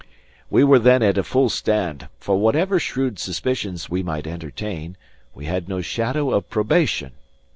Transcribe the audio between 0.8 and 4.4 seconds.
at a full stand; for whatever shrewd suspicions we might